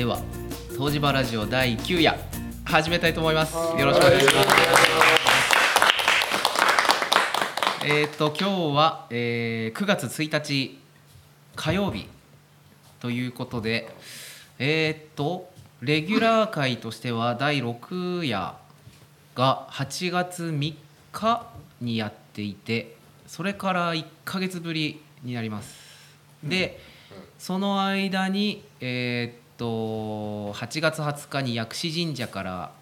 [0.00, 0.18] では
[0.70, 2.16] 東芝ラジオ第9夜
[2.64, 3.54] 始めたいと思います。
[3.54, 4.48] よろしくお願いします。
[7.84, 10.78] えっ、と今日は、えー9月1日
[11.54, 12.08] 火曜日
[13.00, 13.94] ということで
[14.58, 15.50] えっ、と
[15.82, 18.54] レギュラー回としては第6夜
[19.34, 20.74] が8月3
[21.12, 21.46] 日
[21.82, 25.74] にやっていてそれから1ヶ月ぶりになります。
[26.42, 26.80] で、
[27.38, 32.72] その間にえと8月20日に薬師神社から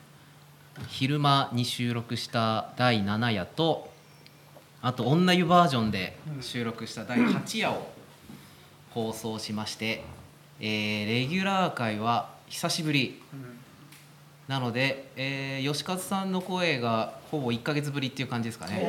[0.86, 3.90] 昼間に収録した第7夜と
[4.80, 7.90] あと女湯バージョンで収録した第8夜を
[8.90, 10.04] 放送しまして、
[10.60, 13.20] えーレギュラー回は久しぶり。
[14.46, 18.88] なので、えー吉和さんの声がほぼ1ヶ月ぶりっていう感じですかね。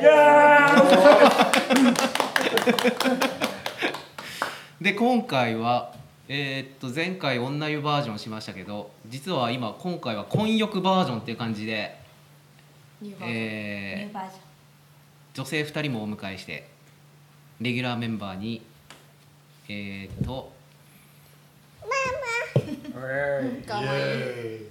[4.80, 5.92] で今回は、
[6.32, 11.98] えーっと前回女湯バージョンしましたけど実は今今回は混浴バージョンっていう感じで、
[13.02, 13.36] ニューバージョン。
[13.36, 14.50] えー
[15.34, 16.68] 女性2人もお迎えして
[17.60, 18.62] レギュラーメンバーに
[19.68, 20.52] えーっと
[23.66, 24.68] かわいい。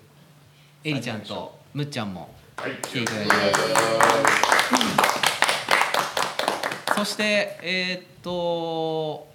[0.85, 3.33] エリちゃんとむっちゃんもはい、来ていただいて
[6.95, 9.28] そしてえーっと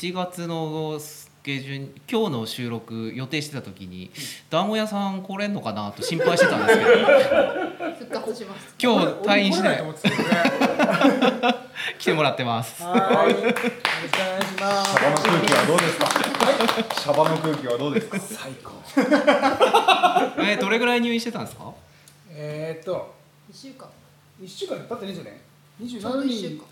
[0.00, 0.98] 7月の
[1.42, 4.10] 下旬今日の収録予定してた時に
[4.48, 6.90] 団子屋さん来れんのかなと心配してたんですけど
[7.98, 9.82] 復活します今日退院しない
[11.98, 13.30] 来てもらってますはい。
[13.30, 13.68] よろしくお
[14.24, 14.90] 願いします。
[14.94, 16.08] シャバの空気はどうですか？
[17.00, 18.18] シャバの空気はどうですか？
[18.18, 18.72] 最高。
[20.42, 21.72] えーどれぐらい入院してたんですか？
[22.30, 23.14] えーっと、
[23.50, 23.86] 一週間
[24.42, 25.40] 一週間経ってね。
[25.78, 26.64] 二十ちょうど一週間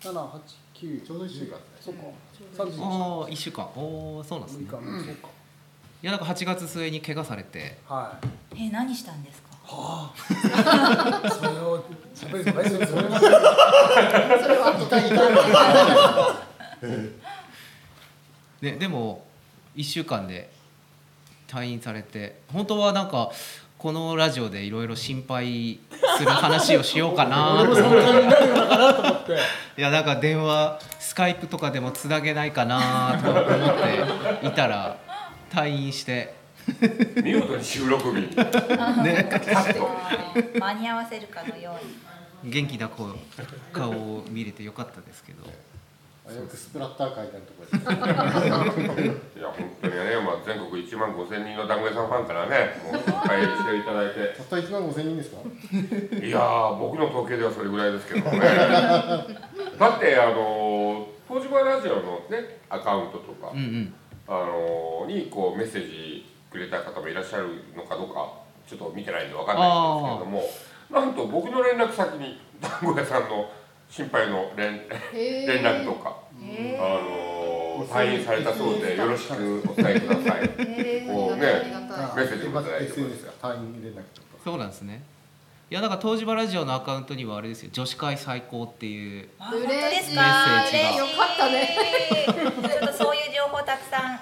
[0.00, 0.40] 七八
[0.74, 0.98] 九。
[1.06, 2.00] ちょうど一週間そうか。
[2.36, 5.04] ちょうど一週間三十ああ1週間おおそうなんですね六日。
[5.06, 5.28] そうか。
[6.02, 8.26] いやなんか8月末に怪我されてはい。
[8.54, 9.50] えー何したんですか？
[9.66, 11.30] はあ。
[11.30, 11.84] それを。
[12.14, 12.64] それは
[14.42, 14.86] それは後
[18.60, 19.24] でででも
[19.76, 20.50] 1週間で
[21.48, 23.30] 退院されて本当はなんか
[23.80, 25.80] このラジオでいろいろ心配
[26.18, 27.64] する話をしようかな。
[27.64, 29.32] と 俺もその感じになるのかなと思って。
[29.78, 33.44] いやなんか電話スカイプとかでもつなげないかなと思っ
[34.42, 34.98] ていたら
[35.50, 36.34] 退院して。
[37.24, 38.36] 見事に収録日。
[39.02, 39.30] ね。
[40.60, 41.74] 間に合わせるかのよ
[42.42, 42.52] うに。
[42.52, 43.08] 元気な子
[43.72, 45.44] 顔を見れてよかったですけど
[46.28, 49.04] よくスプラッター書いてあるところですね。
[49.36, 54.34] いや、本当にね、まあ、全国1万5千人の団子屋さんファンからね、もう心配していただいて。
[54.38, 55.38] たった1万5千人ですか？
[56.26, 58.46] いやー、僕の統計ではそれぐらいですけどもね。
[59.78, 63.62] だって、あの、東芝ラジオのね、アカウントとかうんう。
[63.62, 63.94] ん
[64.28, 68.28] あのにこうメッセージくれた方もいらっしゃるのかどうか
[68.64, 73.50] ちょっと見てないんでわかんないんですけれどもなんと僕の連絡先に団子屋さんの
[73.90, 80.48] 心配の連連絡とか、へあの退院されたそうでよろしくお伝えください。
[81.06, 81.42] こうね
[82.14, 83.00] メッセージもいただいてます。
[83.00, 84.28] SNS が退院連絡とか。
[84.44, 85.02] そうなんですね。
[85.70, 87.70] いやなんか東芝ラジオのアカウントにはあれですよ。
[87.72, 90.80] 女子会最高っていうあ本当で嬉しいメッセージが。
[90.80, 90.96] 嬉しい。
[90.96, 91.76] よかったね。
[92.26, 94.16] ちょっとそういう情報たくさん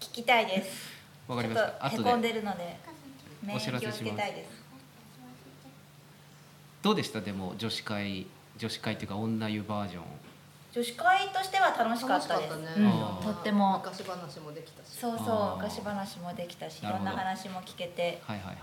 [0.00, 0.90] 聞聞きたいです。
[1.28, 2.76] わかりまちょっした後とへこんででるので
[3.44, 4.22] 免お知らせします。
[6.82, 7.20] どうでした？
[7.20, 8.26] でも女子会
[8.60, 10.02] 女子会っていうか女湯バージョン。
[10.72, 12.56] 女子会としては楽しかったです。
[12.58, 12.66] ね。
[12.76, 13.24] うん。
[13.24, 13.78] とっても。
[13.84, 14.90] 昔話もできたし。
[15.00, 18.20] そうそう昔話もできたしいろんな話も聞けて。
[18.26, 18.56] はいはいはい。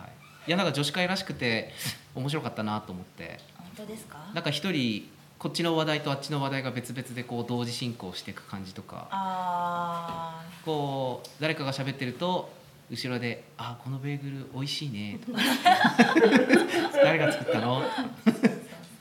[0.47, 1.73] いやなんか女子会らしくて
[2.15, 3.39] 面白かったなと思って。
[3.57, 4.19] 本当ですか？
[4.33, 5.09] なんか一人
[5.39, 9.07] こっちの話題とあっちの話題が別々でこう同時進行していく感じとか。
[9.11, 12.49] あこう誰かが喋ってると
[12.89, 15.39] 後ろで「あこのベーグル美味しいね」とか
[17.03, 17.83] 「誰が作ったの?」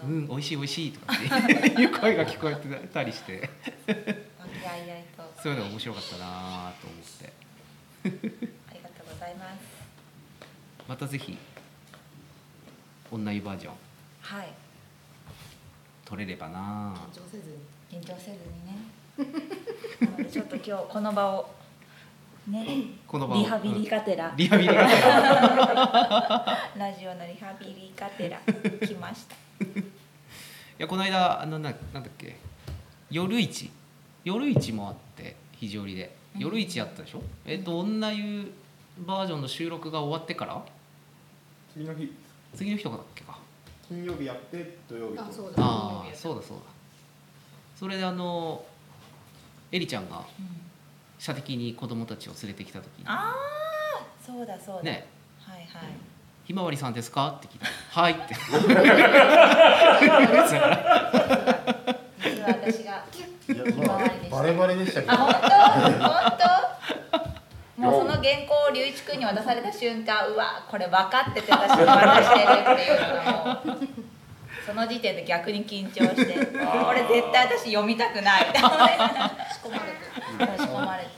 [0.07, 3.49] うん美味しい美味しい」とかっていう 声が聞こえてたりして。
[5.43, 7.33] そういうのが面白かったなと思って。
[8.71, 9.59] ありがとうございます。
[10.89, 11.39] またぜひ
[13.13, 13.75] 女湯バージョン。
[14.23, 14.49] はい。
[16.05, 16.95] 撮れればな。
[17.13, 17.51] 緊張せず
[17.91, 18.01] に。
[18.01, 20.29] 緊張せずにね。
[20.31, 21.51] ちょっと今日この場を
[22.49, 22.67] ね
[23.07, 24.35] この場をリハビリがてら。
[24.37, 26.71] リハビリがてら。
[26.77, 28.41] ラジオのリハビリがてら
[28.85, 29.37] 来ました。
[29.65, 29.83] い
[30.79, 32.37] やこの間あのななんだっけ
[33.11, 33.71] 夜市。
[34.25, 36.15] 夜市もあって非常にで。
[36.35, 36.41] うん。
[36.41, 38.53] 夜市やったでしょ、えっ、と女湯
[39.07, 40.63] バージョンの収録が終わってから？
[41.73, 42.13] 次の日。
[42.55, 43.39] 次の日とかだっけか。
[43.87, 45.25] 金曜日やって土曜日と。
[45.25, 45.55] あそうだ。
[45.59, 46.65] ああそうだそうだ。
[47.79, 48.65] それであの
[49.71, 50.47] エリちゃんがうん。
[51.19, 53.05] 射的に子供たちを連れてきた時に。
[53.07, 55.07] ああそうだそうだ、ね。
[55.41, 55.67] はいはい
[56.47, 57.73] 「ひまわりさんですか?」って聞いたら
[58.03, 58.35] 「はい」って。
[62.47, 63.05] 私が
[64.31, 66.05] バレバレでしたけどあ本当？
[66.09, 66.39] 本
[67.77, 67.81] 当？
[67.83, 73.79] もうその原稿を龍一君に渡された瞬間うわこれ分かってて私に渡してるっていうのがもう
[74.67, 78.43] その時点で逆に緊張してこれ絶対私読みたくない。
[78.49, 81.11] って思いながら仕込まれてる仕込まれて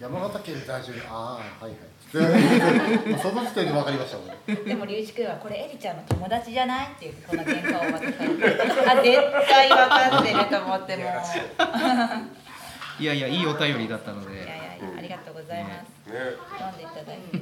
[0.00, 1.02] 山形県在住。
[1.10, 1.72] ああはいはい
[3.20, 8.46] その時点で分かりましたもんでも龍一君はこれエリちゃんの友達じゃないっていうこの原稿を渡されて
[8.88, 11.02] あ絶対分かってると思っても。
[11.02, 11.06] う
[13.02, 14.36] いやいやいいお便りだったので。
[14.36, 16.16] いやいやいやありがとうございます、ね。
[16.56, 17.38] 読んでいただいて。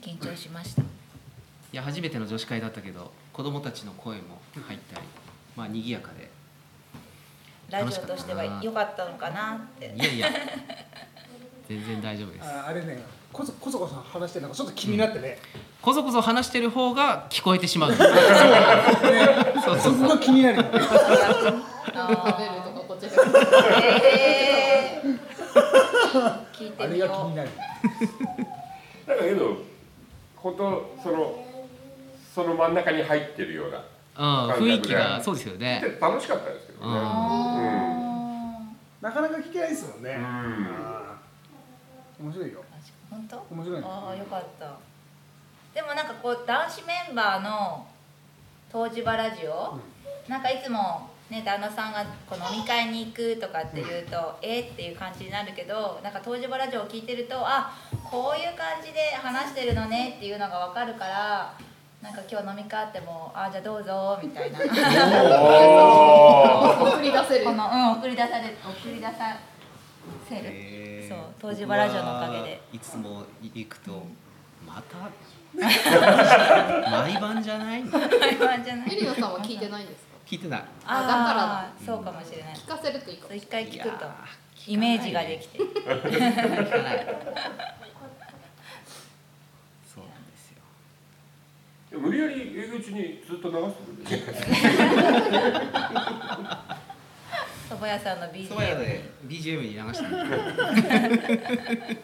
[0.00, 0.82] 緊張しました。
[0.82, 0.84] い
[1.72, 5.06] や初めての女子会だったけど子供たちの声も入ったり
[5.54, 6.30] まあ賑やかで。
[7.68, 9.92] ラジオとしては良かったのかなって。
[9.94, 10.28] いやいや
[11.68, 12.48] 全然大丈夫です。
[12.48, 15.38] ああれねこそこそこそ話してなんかちょっと気になってね、
[15.82, 17.92] こそこそ話してる方が聞こえてしまう。
[17.94, 19.78] そう。
[19.78, 20.58] そうそこが気になる。
[26.78, 27.50] あれが気になる。
[29.06, 29.58] だけど
[30.36, 31.44] 本当その
[32.34, 33.84] その真ん中に入ってるような
[34.18, 35.80] うん、雰囲気がそうですよね。
[35.84, 36.86] で楽しかったですけどね。
[36.86, 36.94] うん。
[36.96, 37.78] あ
[39.00, 41.07] なかなか聞けないですもんね、うん
[42.20, 42.64] 面白いよ。
[43.10, 43.46] ー本当？
[43.50, 43.86] 面白いね。
[43.86, 44.76] ああよかった。
[45.74, 47.86] でもなんかこう男子メンバーの
[48.72, 49.78] 東芝ラジオ、
[50.28, 57.72] なんかいつもね旦那さんがこう飲み会に行くとかっていうと、えーっていう感じになるけどなんか東芝ラジオを聞いてるとあ
[58.04, 61.54] こういう感じで話してるのねっていうのが分かるから
[62.02, 64.58] なんか今日飲み会あってもあじゃあどうぞみたいな。
[65.40, 67.44] お 送り出せる。
[67.44, 69.36] このうん送り出され送り出さ
[70.28, 71.08] せる、へー。
[71.08, 72.60] そう東芝ラジオのおかげで。
[72.72, 74.02] いつも行くと
[74.66, 75.10] また？
[75.58, 77.82] 毎晩じゃない？
[77.84, 78.00] 会
[78.38, 78.92] 話じゃない。
[78.92, 80.08] エリナさんは聞いてないんですか？
[80.26, 80.64] 聞いてない。
[80.86, 81.72] あだから。
[81.84, 82.54] そうかもしれない。
[82.54, 83.28] 聞かせるといいか。
[83.28, 84.06] も一回聞くと。
[84.66, 85.58] イメージができて。
[85.58, 87.06] 聞かない。
[89.86, 90.62] そうなんですよ。
[91.92, 93.72] ー無理やり営業中にずっと流し
[94.06, 94.32] てくれ
[95.40, 95.58] る
[97.68, 101.98] 蕎麦屋さんのそば屋 BGM で BGM に流してる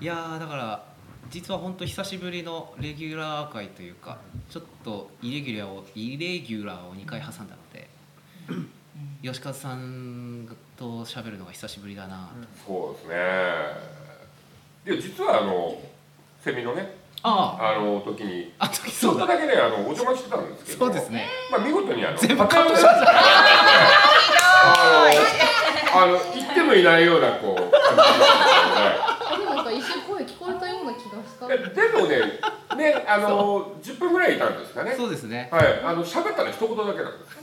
[0.00, 0.84] いやーだから
[1.30, 4.18] 実は本当久しぶりのレギュラー会というか
[4.50, 7.88] ちょっとイレギュラーをイレギュラーを2回挟んだので
[9.22, 12.30] 吉和さんと喋るのが久しぶりだな
[12.66, 13.16] と、そうですね。
[14.84, 15.80] で実はあの
[16.42, 17.80] セミのねああ。
[17.80, 18.52] の時に。
[18.72, 19.24] ちょそうだ。
[19.24, 20.78] っとだけねあのお邪魔してたんですけど。
[20.86, 21.26] そうですね。
[21.50, 22.90] まあ見事にあの全部カットしました。
[24.60, 25.14] あ
[25.96, 27.64] のあの言ってもいないようなこう感
[29.30, 31.46] じでもなんか一瞬声聞こえたような気がした。
[31.46, 32.22] んですけどねで
[32.76, 34.94] もねねあの10分ぐらいいたんですかね。
[34.96, 35.48] そうですね。
[35.50, 35.80] はい。
[35.84, 37.38] あの喋ったの一言だけなんです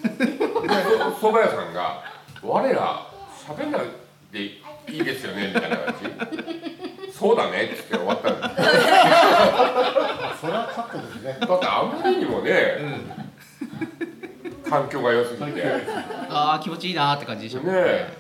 [1.20, 2.04] 蕎麦屋さんが
[2.44, 3.08] 「我ら
[3.48, 3.82] 喋んない
[4.32, 4.62] でい
[5.00, 8.76] いですよね」みたいな感じそうだねって言って終わったんですよ
[10.40, 11.38] それはカットですね。
[11.40, 12.78] だってあまりにもね、
[14.70, 15.64] 環境が良すぎて、ね
[16.30, 18.14] ああ気持ちいいなーって感じでしたもんえ。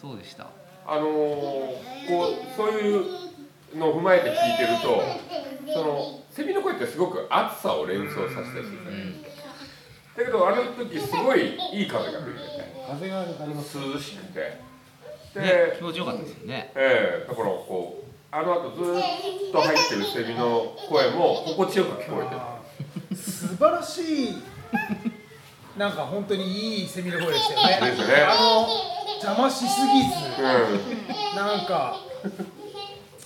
[0.00, 0.46] そうでした。
[0.86, 1.10] あのー
[2.08, 3.04] こうそういう
[3.76, 9.50] のを踏まえて聞いてるとそのセミの声ってすごく暑さを連想させたりするじゃないですか。
[10.16, 12.70] だけどあの時すごいいい風が吹いてて。
[12.90, 14.58] 風があります涼しくて。
[15.34, 16.72] で、ね気持ちよかったですよね。
[16.74, 17.99] ええだからこう
[18.32, 19.02] あの後ずーっ
[19.52, 22.34] と入ってるセミの声も心地よく聞こえて
[23.14, 23.16] る。
[23.16, 24.36] 素晴らしい。
[25.76, 27.90] なんか本当にいいセミの声でしたよね。
[27.90, 28.14] ですよね。
[28.22, 28.68] あの
[29.22, 30.08] 邪魔しすぎず。
[31.32, 31.96] うなんか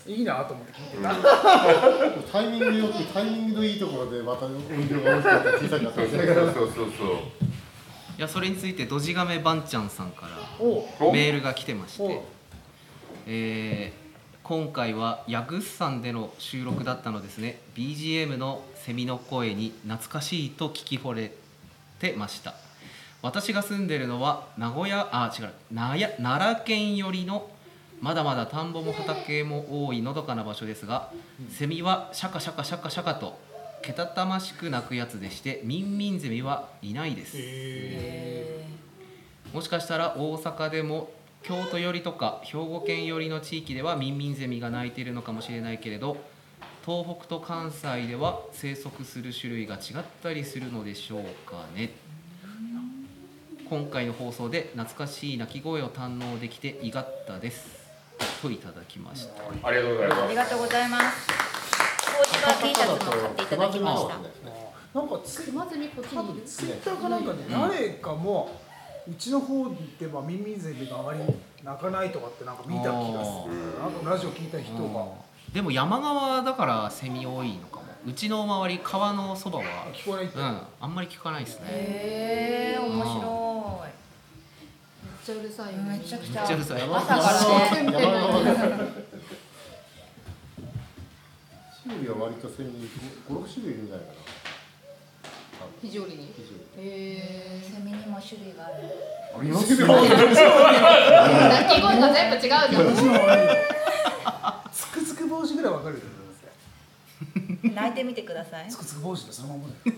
[0.06, 4.54] いいなと思って聞いてた、タイミングよくタイミングのいいところでまた音
[4.88, 7.08] 量が大きかったり小さかったそうそうそうそうそう
[8.18, 12.22] いやそれについてドジガメバンちゃんさんからメールが来てまして、
[13.26, 14.03] えー
[14.44, 17.60] 今回はヤグッサンでの収録だったのですね。
[17.74, 21.32] BGM のセミの声に懐かしいと聞き惚れ
[21.98, 22.52] てました。
[23.22, 27.48] 私が住んでるのは名古屋あ違う奈良県寄りの
[28.02, 31.10] まだまだ田んぼも畑も多いのどかな場所ですが、
[31.48, 33.38] セミはシャカシャカシャカシャカと
[33.80, 37.38] けたたましく鳴くやつでしてミンミンゼミはいないです。
[39.54, 41.08] もしかしたら大阪でも
[41.44, 46.16] 京都寄りとか兵庫県寄りの地域ではミンミンゼミが鳴いているのかもしれないけれど
[46.86, 49.80] 東北と関西では生息する種類が違っ
[50.22, 51.90] たりするのでしょうかね。
[53.68, 57.84] 今回の放送で懐かしい鳴き声を堪能できていがったです。
[58.42, 59.66] といただきました。
[59.66, 60.22] ありがとうございます。
[60.22, 61.26] ありがとうございます。
[61.26, 64.18] コーチバー T シャツも買っていただきました。
[64.98, 66.42] なんかつ熊ゼミこっちに。
[66.42, 68.60] ツイッターかなんかで誰かも
[69.06, 69.68] うちの方
[69.98, 71.20] ではミミゼミがあまり
[71.62, 73.88] 鳴かないとかってなんか見た気がするな。
[73.88, 75.06] んかラジオ聞いた人が。
[75.52, 77.84] でも山側だからセミ多いのかも。
[78.06, 79.64] うちの周り川のそばは。
[79.92, 80.38] 聞こえないって。
[80.38, 80.60] うん。
[80.80, 81.66] あんまり聞かないですね。
[81.68, 83.92] へえ面白めっ
[85.24, 85.96] ちゃうるさいよね。
[85.96, 89.04] いめちゃくちゃちゃうるさい朝からね。
[91.84, 92.88] 種類は割とセミ
[93.28, 94.43] 56種類いるんじゃないかな
[95.82, 96.32] 肘折に。
[96.36, 96.88] 非常に。
[96.88, 98.74] へえセミにも種類がある。
[99.36, 99.92] ありますよ鳴
[101.68, 102.72] き声が全部違うじゃん。
[104.72, 106.02] つくつく帽子ぐらいわかるよ
[107.62, 108.68] 泣いてみてください。
[108.68, 109.96] つくつく帽子でそのままだよ。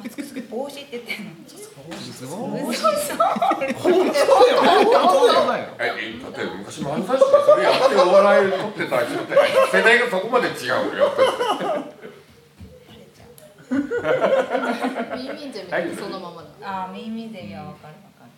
[0.51, 1.33] 帽子って言ってんの。
[1.47, 2.89] すごい嘘。
[2.89, 3.17] 嘘。
[3.17, 5.83] 本当だよえ
[6.19, 9.35] えだって昔漫才師でそれやってお笑い取ってた人って
[9.73, 11.13] 世代がそこまで違うのよ
[15.71, 16.49] ゼミってそのままだ。
[16.63, 18.31] ああ耳ではわかるわかる。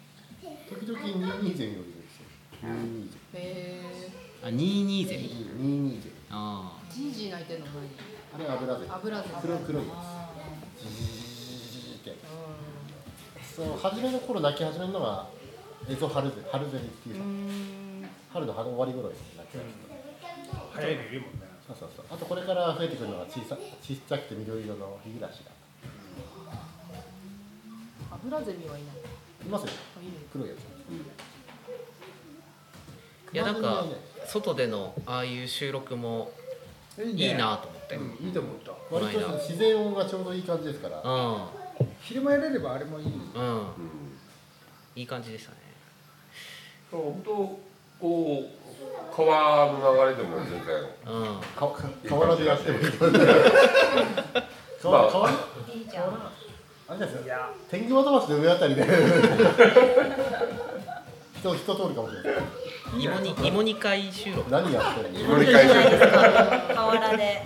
[0.69, 2.27] 時々220ゼミよりですよ。
[2.63, 4.11] 220へえ
[4.43, 6.15] あ22ゼミ？220ゼミ。
[6.31, 7.15] あジー。
[7.15, 9.89] ジー泣いてんのあれ油ゼミ何油ゼミ黒い黒い。
[9.89, 10.31] やあ
[10.77, 12.13] つジー。
[12.13, 12.17] って
[13.57, 15.27] そう初めの頃泣き始めるのが
[15.89, 18.09] エゾハルゼハルゼミっていううーん。
[18.33, 19.71] 春の春終わり頃に泣き始める
[20.73, 21.49] 早いのいるもんね。
[21.67, 22.07] そうそうそう。
[22.11, 25.51] あとこれから増えてくるのが小さ小さくて緑色のヒグラシが
[28.25, 28.97] 油ゼミはいない。
[29.47, 29.69] いますよ。
[29.97, 30.13] あいる。
[30.33, 30.59] 黒いやつ。
[33.35, 33.85] いやなんか
[34.27, 36.31] 外でのああいう収録も
[36.99, 37.97] いいなと思って。
[37.97, 38.73] うんうんいいと思った。
[38.91, 41.03] 割と自然音がちょうどいい感じですから。
[42.03, 43.07] 昼間やれればあれもいい。
[43.07, 43.67] うん。
[44.97, 45.57] いい感じでしたね。
[46.91, 47.31] 本当
[48.01, 51.15] こう川の流れでも全然。
[51.15, 51.41] うん。
[51.41, 51.69] か
[52.09, 52.85] 河原でやってもいい
[54.85, 55.11] まあ。
[55.11, 55.33] 川川い
[55.83, 56.33] いじゃん
[56.89, 57.51] あれですよいや。
[57.71, 58.83] 天狗渡橋の上あたりで。
[61.39, 62.43] 人人通るかもしれない。
[62.99, 64.51] 芋に芋煮会収録。
[64.51, 65.35] 何やってるの？
[65.37, 67.43] 乗り換え河原で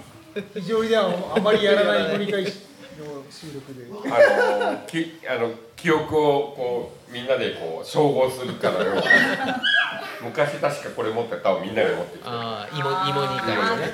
[0.54, 2.50] 非常にではあまりやらない乗り換えの
[3.28, 3.84] 収録で。
[4.14, 9.02] あのきあの記憶をこうみんなでこう照合するかのよ
[10.22, 12.24] 昔確かこれ持ってたをみんなで持ってきて。
[12.26, 13.92] ああ芋芋煮会ね